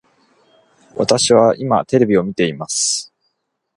[0.97, 3.13] 私は今テレビを見ています